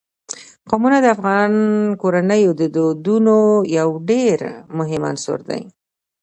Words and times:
قومونه 0.69 0.97
د 1.01 1.05
افغان 1.15 1.51
کورنیو 2.01 2.51
د 2.61 2.63
دودونو 2.75 3.37
یو 3.77 3.89
ډېر 4.09 4.39
مهم 4.77 5.01
عنصر 5.09 5.39
دی. 5.49 5.61